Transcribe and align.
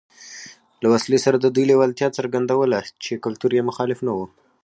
له 0.81 0.87
وسلې 0.93 1.19
سره 1.25 1.37
د 1.39 1.45
دوی 1.55 1.65
لېوالتیا 1.69 2.07
څرګندوله 2.17 2.79
چې 3.03 3.21
کلتور 3.25 3.51
یې 3.57 3.67
مخالف 3.69 3.99
نه 4.07 4.13
و 4.17 4.19